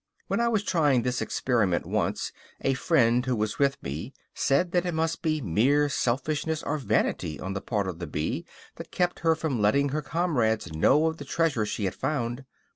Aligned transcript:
When 0.25 0.39
I 0.39 0.47
was 0.47 0.63
trying 0.63 1.03
this 1.03 1.21
experiment 1.21 1.85
once 1.85 2.31
a 2.59 2.73
friend 2.73 3.23
who 3.23 3.35
was 3.35 3.59
with 3.59 3.77
me 3.83 4.13
said 4.33 4.71
that 4.71 4.83
it 4.83 4.95
must 4.95 5.21
be 5.21 5.41
mere 5.41 5.89
selfishness 5.89 6.63
or 6.63 6.79
vanity 6.79 7.39
on 7.39 7.53
the 7.53 7.61
part 7.61 7.87
of 7.87 7.99
the 7.99 8.07
bee 8.07 8.43
that 8.77 8.89
kept 8.89 9.19
her 9.19 9.35
from 9.35 9.61
letting 9.61 9.89
her 9.89 10.01
comrades 10.01 10.73
know 10.73 11.05
of 11.05 11.17
the 11.17 11.23
treasure 11.25 11.67
she 11.67 11.85
had 11.85 11.93
found. 11.93 12.45